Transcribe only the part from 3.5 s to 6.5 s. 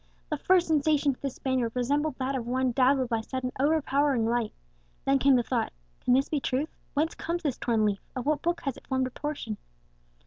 overpowering light. Then came the thought, "Can this be